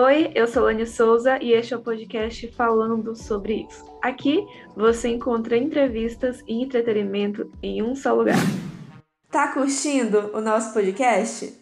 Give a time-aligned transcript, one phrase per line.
[0.00, 3.84] Oi, eu sou Lani Souza e este é o podcast falando sobre isso.
[4.00, 8.36] Aqui você encontra entrevistas e entretenimento em um só lugar.
[9.28, 11.52] Tá curtindo o nosso podcast?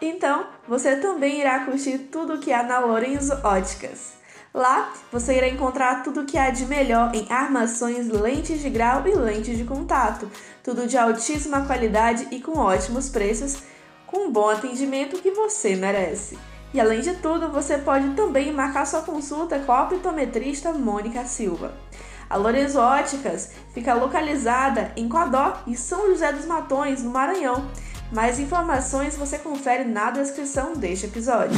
[0.00, 4.14] Então, você também irá curtir tudo que há na Lorenzo Óticas.
[4.54, 9.14] Lá você irá encontrar tudo que há de melhor em armações, lentes de grau e
[9.14, 10.30] lentes de contato.
[10.62, 13.62] Tudo de altíssima qualidade e com ótimos preços,
[14.06, 16.38] com um bom atendimento que você merece.
[16.74, 21.72] E além de tudo, você pode também marcar sua consulta com a optometrista Mônica Silva.
[22.28, 27.70] A Lorenzo Óticas fica localizada em Codó e São José dos Matões, no Maranhão.
[28.12, 31.56] Mais informações você confere na descrição deste episódio.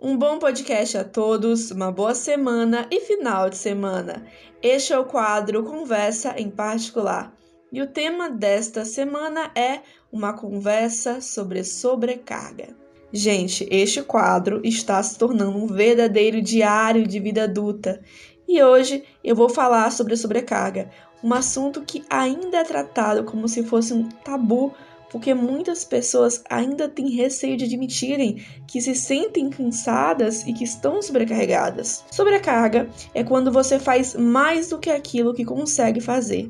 [0.00, 4.24] Um bom podcast a todos, uma boa semana e final de semana.
[4.62, 7.34] Este é o quadro Conversa em Particular.
[7.70, 9.80] E o tema desta semana é
[10.10, 12.80] uma conversa sobre sobrecarga.
[13.12, 18.00] Gente, este quadro está se tornando um verdadeiro diário de vida adulta.
[18.46, 20.88] E hoje eu vou falar sobre a sobrecarga,
[21.22, 24.72] um assunto que ainda é tratado como se fosse um tabu,
[25.10, 31.02] porque muitas pessoas ainda têm receio de admitirem que se sentem cansadas e que estão
[31.02, 32.04] sobrecarregadas.
[32.12, 36.48] Sobrecarga é quando você faz mais do que aquilo que consegue fazer.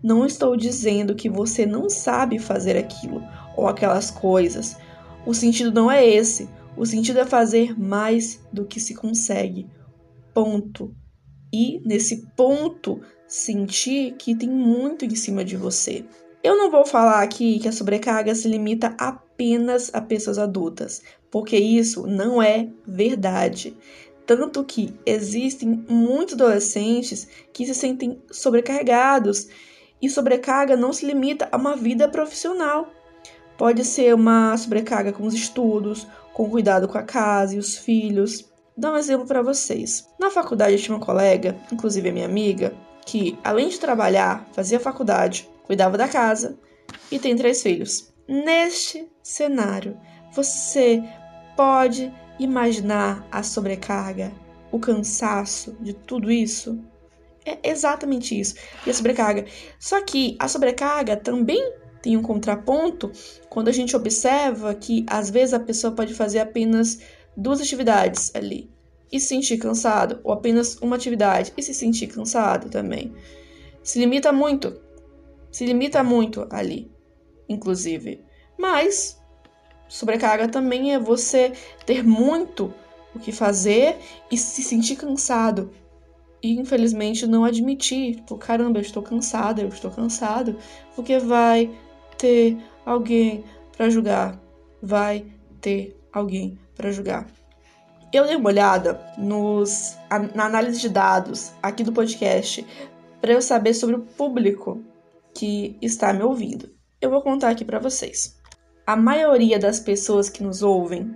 [0.00, 3.24] Não estou dizendo que você não sabe fazer aquilo
[3.56, 4.76] ou aquelas coisas
[5.26, 6.48] o sentido não é esse.
[6.76, 9.66] O sentido é fazer mais do que se consegue.
[10.32, 10.94] Ponto.
[11.52, 16.04] E nesse ponto, sentir que tem muito em cima de você.
[16.44, 21.56] Eu não vou falar aqui que a sobrecarga se limita apenas a pessoas adultas, porque
[21.56, 23.76] isso não é verdade.
[24.24, 29.48] Tanto que existem muitos adolescentes que se sentem sobrecarregados,
[30.00, 32.90] e sobrecarga não se limita a uma vida profissional.
[33.56, 38.44] Pode ser uma sobrecarga com os estudos, com cuidado com a casa e os filhos.
[38.76, 40.06] Dá um exemplo para vocês.
[40.20, 42.74] Na faculdade eu tinha uma colega, inclusive a minha amiga,
[43.06, 46.58] que além de trabalhar, fazia faculdade, cuidava da casa
[47.10, 48.12] e tem três filhos.
[48.28, 49.96] Neste cenário,
[50.32, 51.02] você
[51.56, 54.32] pode imaginar a sobrecarga,
[54.70, 56.78] o cansaço de tudo isso?
[57.46, 58.56] É exatamente isso.
[58.84, 59.46] E a sobrecarga.
[59.78, 61.72] Só que a sobrecarga também
[62.06, 63.10] tem um contraponto
[63.48, 67.00] quando a gente observa que às vezes a pessoa pode fazer apenas
[67.36, 68.70] duas atividades ali
[69.10, 73.12] e se sentir cansado, ou apenas uma atividade e se sentir cansado também.
[73.82, 74.80] Se limita muito,
[75.50, 76.88] se limita muito ali,
[77.48, 78.20] inclusive.
[78.56, 79.20] Mas
[79.88, 81.52] sobrecarga também é você
[81.84, 82.72] ter muito
[83.16, 83.96] o que fazer
[84.30, 85.72] e se sentir cansado.
[86.40, 90.56] E infelizmente não admitir, tipo, caramba, eu estou cansada, eu estou cansado,
[90.94, 91.74] porque vai
[92.18, 93.44] ter alguém
[93.76, 94.40] para julgar.
[94.82, 95.26] Vai
[95.60, 97.26] ter alguém para julgar.
[98.12, 99.96] Eu dei uma olhada nos,
[100.34, 102.64] na análise de dados aqui do podcast
[103.20, 104.82] para eu saber sobre o público
[105.34, 106.70] que está me ouvindo.
[107.00, 108.36] Eu vou contar aqui para vocês.
[108.86, 111.14] A maioria das pessoas que nos ouvem,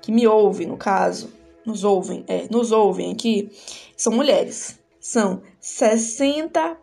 [0.00, 1.32] que me ouvem no caso,
[1.64, 3.50] nos ouvem, é, nos ouvem aqui,
[3.96, 4.78] são mulheres.
[5.00, 6.76] São 60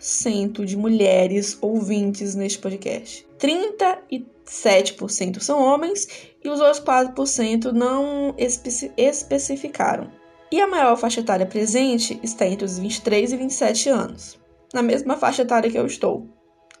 [0.00, 3.26] cento de mulheres ouvintes neste podcast.
[3.38, 6.08] 37% são homens
[6.42, 10.10] e os outros 4% não especi especificaram.
[10.50, 14.38] E a maior faixa etária presente está entre os 23 e 27 anos,
[14.74, 16.26] na mesma faixa etária que eu estou.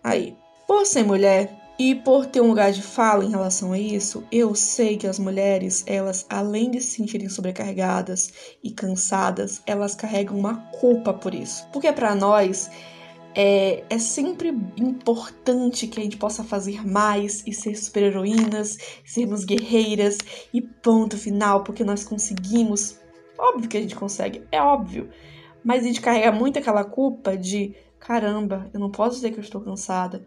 [0.04, 4.22] Aí, por ser mulher, e por ter um lugar de fala em relação a isso,
[4.30, 10.38] eu sei que as mulheres, elas, além de se sentirem sobrecarregadas e cansadas, elas carregam
[10.38, 11.66] uma culpa por isso.
[11.72, 12.70] Porque para nós
[13.34, 20.18] é, é, sempre importante que a gente possa fazer mais e ser super-heroínas, sermos guerreiras
[20.52, 23.00] e ponto final, porque nós conseguimos.
[23.38, 25.08] Óbvio que a gente consegue, é óbvio.
[25.64, 29.42] Mas a gente carrega muito aquela culpa de caramba, eu não posso dizer que eu
[29.42, 30.26] estou cansada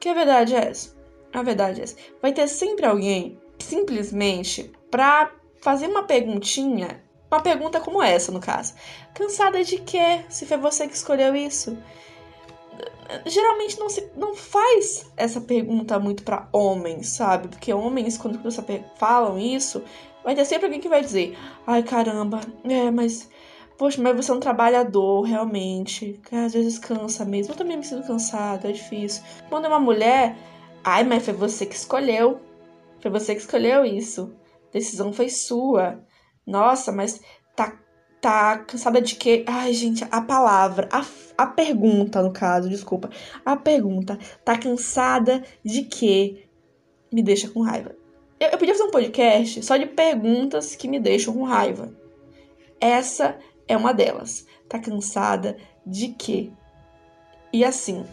[0.00, 0.96] que a verdade é essa.
[1.32, 1.96] A verdade é essa.
[2.20, 5.30] Vai ter sempre alguém, simplesmente, pra
[5.60, 8.74] fazer uma perguntinha, uma pergunta como essa, no caso.
[9.14, 10.24] Cansada de quê?
[10.28, 11.76] Se foi você que escolheu isso?
[13.26, 17.48] Geralmente não se não faz essa pergunta muito para homens, sabe?
[17.48, 18.40] Porque homens, quando
[18.96, 19.82] falam isso,
[20.24, 21.36] vai ter sempre alguém que vai dizer:
[21.66, 23.28] ai caramba, é, mas
[23.80, 26.20] Poxa, mas você é um trabalhador, realmente.
[26.28, 27.54] Que às vezes cansa mesmo.
[27.54, 29.22] Eu também me sinto cansada, é difícil.
[29.48, 30.36] Quando é uma mulher,
[30.84, 32.38] ai, mas foi você que escolheu.
[33.00, 34.34] Foi você que escolheu isso.
[34.68, 35.98] A decisão foi sua.
[36.46, 37.22] Nossa, mas
[37.56, 37.80] tá,
[38.20, 39.46] tá cansada de quê?
[39.48, 41.02] Ai, gente, a palavra, a,
[41.38, 43.08] a pergunta, no caso, desculpa.
[43.46, 46.44] A pergunta, tá cansada de quê?
[47.10, 47.96] Me deixa com raiva.
[48.38, 51.98] Eu, eu podia fazer um podcast só de perguntas que me deixam com raiva.
[52.78, 54.46] Essa é uma delas.
[54.68, 55.56] Tá cansada
[55.86, 56.50] de quê?
[57.52, 58.04] E assim,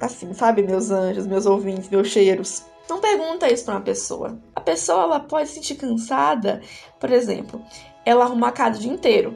[0.00, 2.64] assim, sabe, meus anjos, meus ouvintes, meus cheiros.
[2.88, 4.38] Não pergunta isso pra uma pessoa.
[4.54, 6.60] A pessoa ela pode se sentir cansada,
[7.00, 7.62] por exemplo,
[8.04, 9.34] ela arrumar a casa o dia inteiro.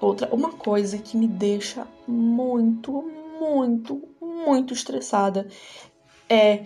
[0.00, 3.02] Outra, uma coisa que me deixa muito,
[3.38, 5.46] muito, muito estressada
[6.28, 6.64] é,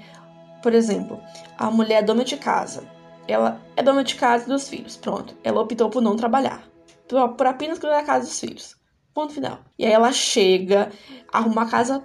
[0.63, 1.21] por exemplo,
[1.57, 2.85] a mulher é dona de casa.
[3.29, 4.97] Ela é dona de casa dos filhos.
[4.97, 5.37] Pronto.
[5.45, 6.72] Ela optou por não trabalhar.
[7.13, 8.75] Por, por apenas cuidar da casa dos filhos.
[9.13, 9.59] Ponto final.
[9.79, 10.91] E aí ela chega,
[11.31, 12.03] arruma a casa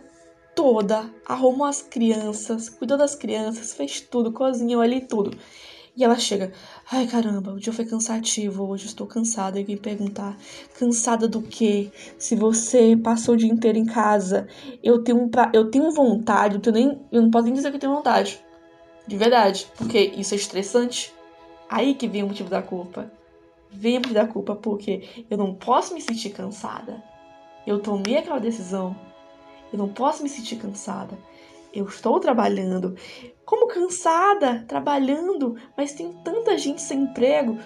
[0.53, 5.37] toda, arruma as crianças, cuidou das crianças, fez tudo, cozinhou ali tudo.
[5.95, 6.51] E ela chega,
[6.91, 9.57] ai caramba, o dia foi cansativo, hoje estou cansada.
[9.57, 10.37] E vem perguntar,
[10.77, 11.89] cansada do quê?
[12.19, 14.45] Se você passou o dia inteiro em casa,
[14.83, 17.77] eu tenho, pra, eu tenho vontade, eu, tenho nem, eu não posso nem dizer que
[17.77, 18.43] eu tenho vontade.
[19.07, 21.13] De verdade, porque isso é estressante.
[21.69, 23.09] Aí que vem o motivo da culpa.
[23.71, 27.03] Motivo da culpa porque eu não posso me sentir cansada.
[27.65, 28.95] Eu tomei aquela decisão
[29.71, 31.17] eu não posso me sentir cansada.
[31.73, 32.95] Eu estou trabalhando.
[33.45, 37.57] Como cansada, trabalhando, mas tem tanta gente sem emprego.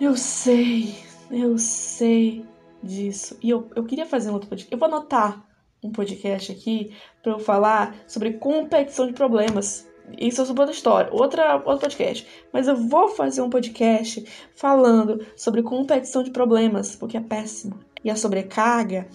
[0.00, 0.94] Eu sei,
[1.30, 2.44] eu sei
[2.82, 3.38] disso.
[3.42, 4.72] E eu, eu queria fazer um outro podcast.
[4.72, 5.44] Eu vou anotar
[5.82, 9.88] um podcast aqui para eu falar sobre competição de problemas.
[10.18, 12.26] Isso é sobre outra história, outra, outro podcast.
[12.52, 14.24] Mas eu vou fazer um podcast
[14.54, 17.78] falando sobre competição de problemas, porque é péssimo.
[18.04, 19.08] E a sobrecarga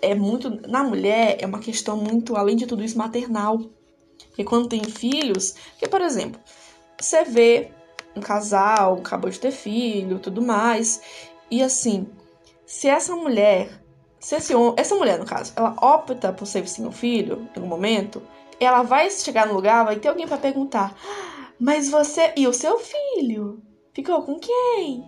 [0.00, 0.50] é muito.
[0.68, 3.60] Na mulher, é uma questão muito, além de tudo isso, maternal.
[4.28, 5.54] Porque quando tem filhos.
[5.72, 6.40] Porque, por exemplo,
[6.98, 7.70] você vê
[8.16, 11.00] um casal, acabou de ter filho, tudo mais.
[11.50, 12.06] E assim,
[12.64, 13.68] se essa mulher.
[14.18, 17.68] Se esse, essa mulher, no caso, ela opta por ser sem o filho, em algum
[17.68, 18.20] momento,
[18.64, 20.96] ela vai chegar no lugar, vai ter alguém para perguntar:
[21.58, 23.62] Mas você e o seu filho?
[23.92, 25.04] Ficou com quem?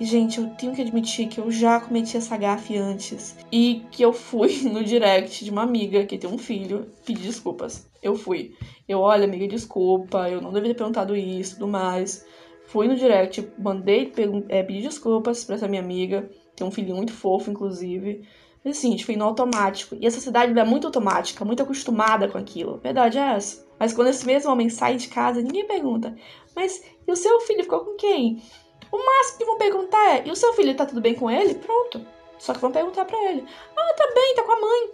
[0.00, 3.36] E, gente, eu tenho que admitir que eu já cometi essa gafe antes.
[3.50, 7.90] E que eu fui no direct de uma amiga que tem um filho pedir desculpas.
[8.00, 8.54] Eu fui.
[8.88, 12.24] Eu, olha, amiga, desculpa, eu não deveria ter perguntado isso tudo mais.
[12.66, 14.12] Fui no direct, mandei
[14.48, 16.30] é, pedir desculpas pra essa minha amiga.
[16.54, 18.22] Tem um filhinho muito fofo, inclusive.
[18.64, 19.96] Assim, a foi no automático.
[20.00, 22.74] E essa cidade é muito automática, muito acostumada com aquilo.
[22.74, 23.66] A verdade é essa.
[23.78, 26.14] Mas quando esse mesmo homem sai de casa, ninguém pergunta.
[26.54, 28.42] Mas e o seu filho ficou com quem?
[28.90, 31.54] O máximo que vão perguntar é: e o seu filho tá tudo bem com ele?
[31.54, 32.04] Pronto.
[32.38, 33.44] Só que vão perguntar pra ele:
[33.76, 34.90] ah, tá bem, tá com a mãe.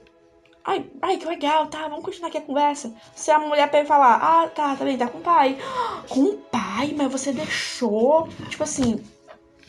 [0.67, 2.95] Ai, ai, que legal, tá, vamos continuar aqui a conversa.
[3.15, 5.59] Se a mulher pega falar, ah, tá, tá bem, tá com o pai.
[6.09, 9.05] Com o pai, mas você deixou, tipo assim,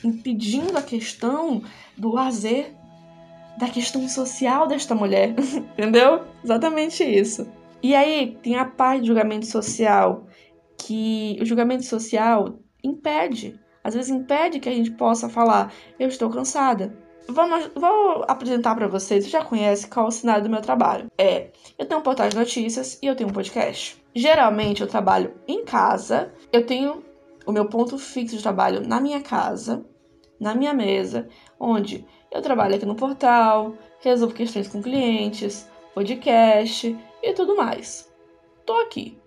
[0.02, 1.62] impedindo a questão
[1.98, 2.74] do lazer,
[3.58, 5.34] da questão social desta mulher,
[5.78, 6.24] entendeu?
[6.44, 7.48] Exatamente isso.
[7.82, 10.26] E aí tem a parte do julgamento social,
[10.78, 16.28] que o julgamento social impede às vezes impede que a gente possa falar, eu estou
[16.28, 16.98] cansada.
[17.30, 21.06] Vamos, vou apresentar para vocês, você já conhece qual é o cenário do meu trabalho.
[21.16, 24.04] É, eu tenho um portal de notícias e eu tenho um podcast.
[24.16, 27.04] Geralmente eu trabalho em casa, eu tenho
[27.46, 29.86] o meu ponto fixo de trabalho na minha casa,
[30.40, 31.28] na minha mesa,
[31.60, 38.12] onde eu trabalho aqui no portal, resolvo questões com clientes, podcast e tudo mais.
[38.60, 39.18] Estou aqui.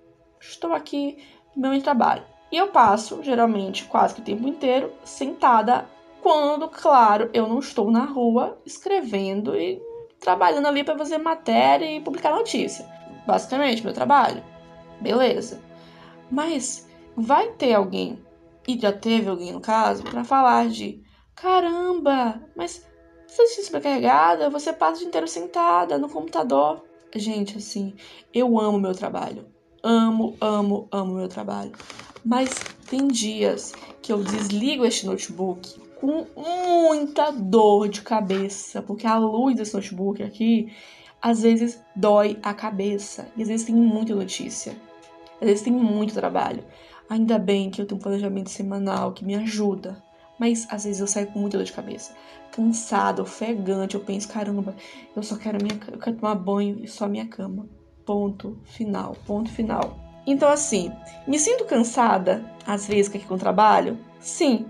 [0.40, 1.18] Estou aqui
[1.56, 2.22] no meu trabalho.
[2.50, 5.88] E eu passo, geralmente, quase que o tempo inteiro sentada
[6.22, 9.80] quando, claro, eu não estou na rua escrevendo e
[10.20, 12.86] trabalhando ali para fazer matéria e publicar notícia.
[13.26, 14.42] Basicamente, meu trabalho.
[15.00, 15.60] Beleza.
[16.30, 18.18] Mas vai ter alguém,
[18.66, 21.02] e já teve alguém no caso, para falar de:
[21.40, 22.84] caramba, mas
[23.26, 26.82] você se sobrecarregada, você passa o dia inteiro sentada no computador.
[27.14, 27.94] Gente, assim,
[28.34, 29.46] eu amo meu trabalho.
[29.82, 31.72] Amo, amo, amo meu trabalho.
[32.24, 32.50] Mas
[32.88, 39.56] tem dias que eu desligo este notebook com muita dor de cabeça, porque a luz
[39.56, 40.72] desse notebook aqui
[41.20, 44.76] às vezes dói a cabeça e às vezes tem muita notícia,
[45.40, 46.64] às vezes tem muito trabalho.
[47.08, 50.02] Ainda bem que eu tenho um planejamento semanal que me ajuda,
[50.38, 52.14] mas às vezes eu saio com muita dor de cabeça,
[52.52, 53.94] cansada, ofegante.
[53.94, 54.74] Eu penso, caramba,
[55.14, 57.68] eu só quero minha, eu quero tomar banho e só minha cama.
[58.04, 59.98] Ponto final, ponto final.
[60.26, 60.92] Então, assim,
[61.26, 63.98] me sinto cansada, às vezes, aqui com o trabalho?
[64.20, 64.66] Sim.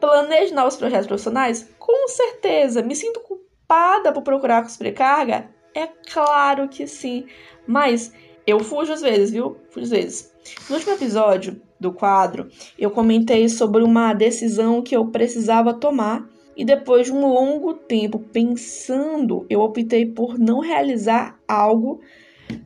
[0.00, 1.68] Planejo novos projetos profissionais?
[1.78, 2.82] Com certeza.
[2.82, 5.50] Me sinto culpada por procurar com sobrecarga?
[5.74, 7.26] É claro que sim.
[7.66, 8.12] Mas
[8.46, 9.58] eu fujo às vezes, viu?
[9.70, 10.32] Fujo às vezes.
[10.70, 16.64] No último episódio do quadro, eu comentei sobre uma decisão que eu precisava tomar e
[16.64, 22.00] depois de um longo tempo pensando, eu optei por não realizar algo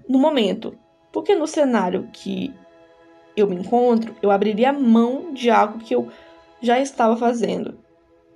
[0.08, 0.78] no momento.
[1.12, 2.54] Porque no cenário que
[3.36, 6.08] eu me encontro, eu abriria mão de algo que eu
[6.60, 7.78] já estava fazendo.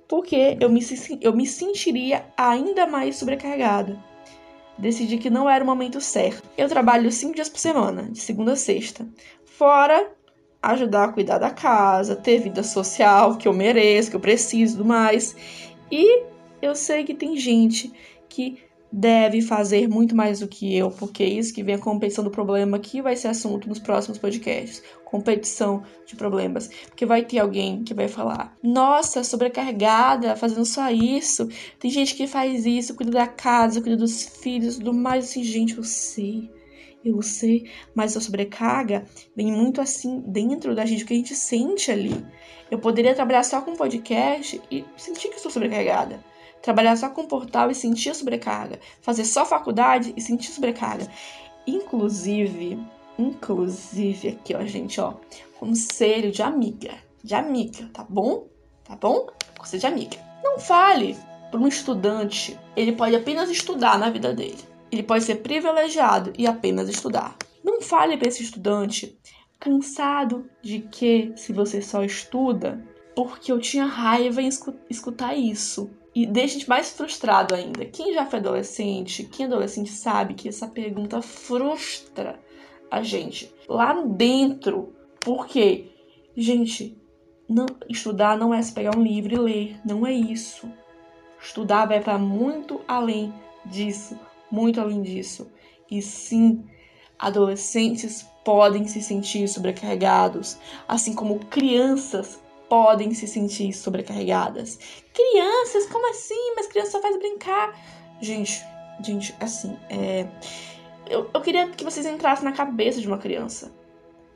[0.09, 0.81] Porque eu me,
[1.21, 3.97] eu me sentiria ainda mais sobrecarregada.
[4.77, 6.49] Decidi que não era o momento certo.
[6.57, 9.07] Eu trabalho cinco dias por semana, de segunda a sexta.
[9.45, 10.11] Fora
[10.71, 14.85] ajudar a cuidar da casa, ter vida social que eu mereço, que eu preciso do
[14.85, 15.35] mais.
[15.91, 16.23] E
[16.61, 17.91] eu sei que tem gente
[18.27, 18.57] que
[18.91, 22.31] deve fazer muito mais do que eu, porque é isso que vem a competição do
[22.31, 24.81] problema, que vai ser assunto nos próximos podcasts.
[25.03, 26.69] Competição de problemas.
[26.87, 31.47] Porque vai ter alguém que vai falar: Nossa, sobrecarregada, fazendo só isso.
[31.79, 35.25] Tem gente que faz isso, cuida da casa, cuida dos filhos, tudo mais.
[35.25, 36.49] Assim, gente, eu sei.
[37.05, 41.35] Eu sei, mas a sobrecarga vem muito assim dentro da gente, o que a gente
[41.35, 42.25] sente ali.
[42.71, 46.19] Eu poderia trabalhar só com podcast e sentir que estou sobrecarregada
[46.65, 51.07] trabalhar só com portal e sentir sobrecarga, fazer só faculdade e sentir sobrecarga.
[51.67, 52.79] Inclusive,
[53.19, 55.13] inclusive aqui, ó, gente, ó,
[55.59, 58.47] conselho de amiga, de amiga, tá bom?
[58.83, 59.27] Tá bom?
[59.55, 60.17] Conselho de amiga.
[60.43, 61.15] Não fale
[61.51, 64.74] para um estudante, ele pode apenas estudar na vida dele.
[64.91, 67.35] Ele pode ser privilegiado e apenas estudar.
[67.63, 69.17] Não fale para esse estudante
[69.59, 74.49] cansado de que se você só estuda, porque eu tinha raiva em
[74.89, 75.89] escutar isso.
[76.13, 77.85] E deixa a gente mais frustrado ainda.
[77.85, 82.39] Quem já foi adolescente, quem é adolescente sabe que essa pergunta frustra
[82.89, 84.93] a gente lá dentro.
[85.19, 85.91] Porque,
[86.37, 86.97] gente,
[87.49, 90.71] não, estudar não é se pegar um livro e ler, não é isso.
[91.41, 93.33] Estudar vai para muito além
[93.65, 94.17] disso,
[94.51, 95.51] muito além disso.
[95.89, 96.63] E sim,
[97.17, 104.79] adolescentes podem se sentir sobrecarregados, assim como crianças podem se sentir sobrecarregadas.
[105.13, 106.53] Crianças, como assim?
[106.55, 107.77] Mas criança só faz brincar.
[108.21, 108.63] Gente,
[109.01, 110.27] gente, assim, é.
[111.07, 113.71] Eu, eu queria que vocês entrassem na cabeça de uma criança.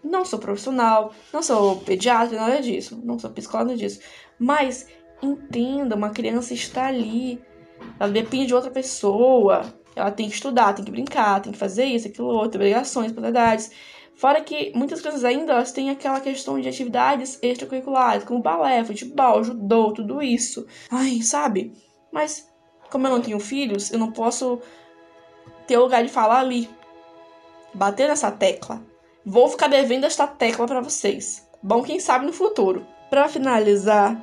[0.04, 3.00] Não sou profissional, não sou pediatra, nada disso.
[3.04, 4.00] Não sou psicóloga, nada disso.
[4.38, 4.88] Mas
[5.22, 7.42] entenda, uma criança está ali.
[8.00, 9.62] Ela depende de outra pessoa.
[10.00, 13.72] Ela tem que estudar, tem que brincar, tem que fazer isso, aquilo, outro, obrigações, responsabilidades.
[14.16, 19.44] Fora que muitas crianças ainda elas têm aquela questão de atividades extracurriculares, como balé, futebol,
[19.44, 20.68] judô, tudo isso.
[20.92, 21.74] Ai, sabe?
[22.12, 22.46] Mas,
[22.92, 24.60] como eu não tenho filhos, eu não posso
[25.66, 26.70] ter lugar de falar ali.
[27.74, 28.84] Bater nessa tecla.
[29.26, 31.48] Vou ficar devendo esta tecla para vocês.
[31.64, 32.86] Bom, quem sabe no futuro.
[33.10, 34.22] Para finalizar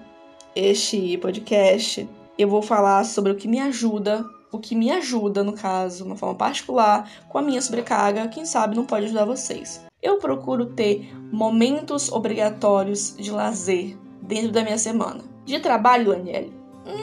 [0.54, 4.24] este podcast, eu vou falar sobre o que me ajuda
[4.56, 8.74] o que me ajuda, no caso, uma forma particular, com a minha sobrecarga, quem sabe
[8.74, 9.84] não pode ajudar vocês.
[10.02, 15.20] Eu procuro ter momentos obrigatórios de lazer dentro da minha semana.
[15.44, 16.52] De trabalho, Daniele?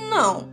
[0.09, 0.47] Não,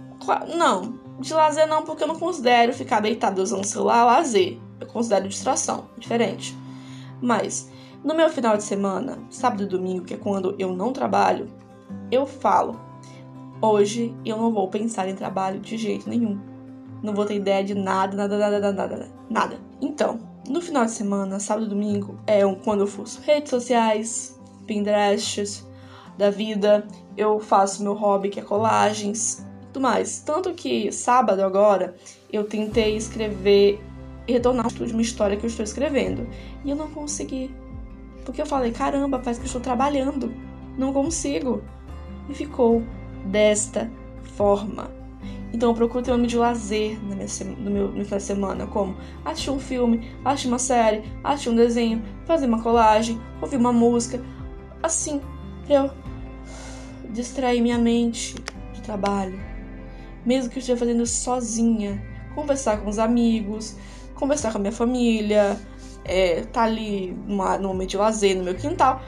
[0.57, 1.01] não.
[1.19, 4.59] De lazer não, porque eu não considero ficar deitado usando o celular lazer.
[4.79, 6.57] Eu considero distração, diferente.
[7.21, 7.71] Mas,
[8.05, 11.49] no meu final de semana, sábado e domingo, que é quando eu não trabalho,
[12.11, 12.81] eu falo:
[13.61, 16.50] hoje eu não vou pensar em trabalho de jeito nenhum
[17.03, 19.57] não vou ter ideia de nada, nada, nada, nada, nada.
[19.81, 25.67] Então, no final de semana, sábado e domingo, é quando eu faço redes sociais, Pinterests
[26.17, 30.21] da vida, eu faço meu hobby que é colagens, tudo mais.
[30.21, 31.95] Tanto que sábado agora
[32.33, 33.81] eu tentei escrever
[34.27, 36.29] e retornar de uma história que eu estou escrevendo
[36.65, 37.51] e eu não consegui.
[38.25, 40.33] Porque eu falei, caramba, parece que eu estou trabalhando,
[40.77, 41.63] não consigo.
[42.29, 42.83] E ficou
[43.27, 43.91] desta
[44.37, 45.00] forma.
[45.53, 47.27] Então eu procuro ter um de lazer no meu,
[47.59, 52.03] no meu no de semana, como assistir um filme, assistir uma série, assistir um desenho,
[52.25, 54.23] fazer uma colagem, ouvir uma música.
[54.83, 55.21] Assim,
[55.69, 55.91] eu
[57.11, 58.35] distrair minha mente
[58.73, 59.39] de trabalho.
[60.25, 62.01] Mesmo que eu esteja fazendo sozinha.
[62.35, 63.77] Conversar com os amigos,
[64.15, 65.59] conversar com a minha família,
[66.05, 69.03] é, tá ali numa, no momento de lazer no meu quintal.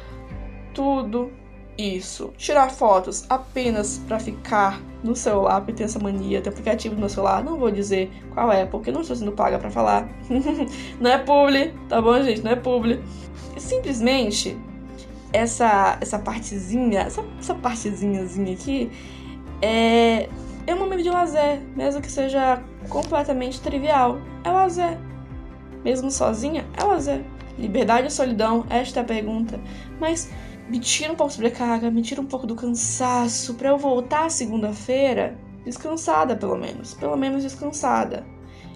[0.75, 1.31] Tudo
[1.77, 2.33] isso.
[2.37, 7.09] Tirar fotos apenas para ficar no celular, porque tem essa mania, tem aplicativo no meu
[7.09, 10.09] celular, não vou dizer qual é, porque não estou sendo paga para falar.
[11.01, 12.43] não é publi, tá bom, gente?
[12.43, 13.03] Não é publi.
[13.57, 14.57] Simplesmente
[15.33, 18.91] essa essa partezinha, essa, essa partezinhazinha aqui
[19.61, 20.29] é
[20.67, 24.19] é um momento de lazer, mesmo que seja completamente trivial.
[24.45, 24.99] É lazer.
[25.85, 27.25] Mesmo sozinha, é lazer.
[27.59, 28.65] Liberdade ou solidão?
[28.71, 29.61] Esta é a pergunta.
[30.01, 30.31] Mas
[30.73, 34.31] me tira um pouco de sobrecarga, me tira um pouco do cansaço, para eu voltar
[34.31, 36.95] segunda-feira descansada, pelo menos.
[36.95, 38.25] Pelo menos descansada.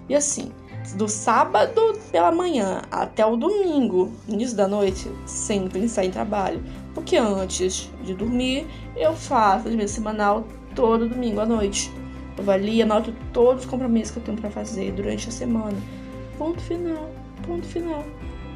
[0.06, 0.52] E assim,
[0.94, 6.62] do sábado pela manhã até o domingo, início da noite, sem pensar em trabalho.
[6.92, 11.90] Porque antes de dormir, eu faço a minha semanal todo domingo à noite.
[12.36, 15.78] Eu avalio, anoto todos os compromissos que eu tenho para fazer durante a semana.
[16.36, 17.10] Ponto final.
[17.46, 18.04] Ponto final.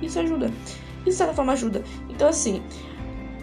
[0.03, 0.49] Isso ajuda.
[0.49, 1.83] Isso de certa forma ajuda.
[2.11, 2.63] Então, assim,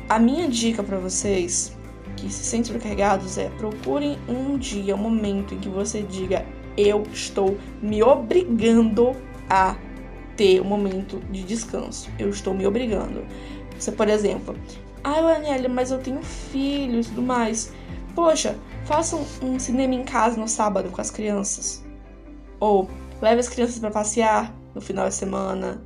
[0.10, 1.76] a minha dica para vocês
[2.16, 6.46] que se sentem sobrecarregados é procurem um dia, um momento em que você diga:
[6.76, 9.12] Eu estou me obrigando
[9.50, 9.76] a
[10.36, 12.10] ter um momento de descanso.
[12.18, 13.26] Eu estou me obrigando.
[13.78, 14.56] Você, por exemplo,
[15.04, 17.74] ai, ah, mas eu tenho filhos e tudo mais.
[18.16, 21.86] Poxa, faça um, cinema em casa no sábado com as crianças.
[22.60, 22.90] Ou
[23.22, 25.84] leve as crianças para passear no final de semana.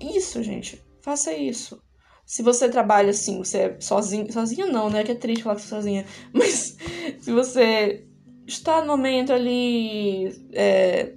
[0.00, 0.82] Isso, gente.
[1.02, 1.78] Faça isso.
[2.26, 4.30] Se você trabalha assim, você é sozinho.
[4.32, 5.04] Sozinha não, né?
[5.04, 6.06] Que é triste falar que você é sozinha.
[6.34, 6.76] Mas
[7.20, 8.04] se você
[8.46, 10.34] está no momento ali.
[10.52, 11.12] É,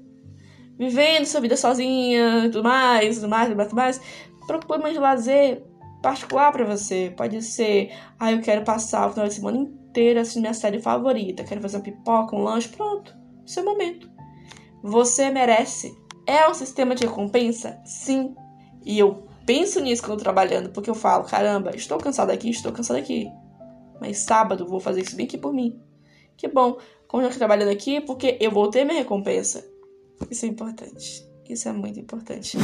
[0.77, 4.01] vivendo sua vida sozinha, tudo mais, tudo mais, tudo mais.
[4.45, 5.63] Procure mais lazer
[6.01, 7.11] particular para você.
[7.17, 11.43] Pode ser, ah, eu quero passar o final de semana inteiro assistindo minha série favorita,
[11.43, 13.13] quero fazer uma pipoca, um lanche, pronto.
[13.45, 14.09] Seu momento.
[14.83, 15.91] Você merece.
[16.25, 17.81] É um sistema de recompensa?
[17.83, 18.35] Sim.
[18.85, 22.97] E eu penso nisso quando trabalhando, porque eu falo, caramba, estou cansado aqui, estou cansado
[22.97, 23.27] aqui.
[23.99, 25.81] Mas sábado vou fazer isso bem aqui por mim.
[26.37, 26.77] Que bom,
[27.07, 29.67] como eu trabalhando aqui, porque eu vou ter minha recompensa.
[30.29, 31.27] Isso é importante.
[31.49, 32.59] Isso é muito importante.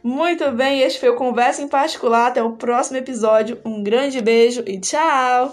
[0.00, 2.28] Muito bem, este foi o Conversa em Particular.
[2.28, 3.58] Até o próximo episódio.
[3.64, 5.52] Um grande beijo e tchau!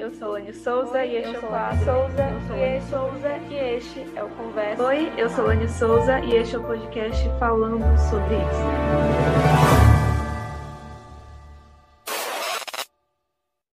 [0.00, 1.84] Eu sou Lani Souza e este é o quadro.
[1.84, 4.82] Souza, eu sou Lani Souza e este é o Conversa.
[4.82, 9.69] Oi, eu sou Lani Souza e este é o podcast falando sobre isso.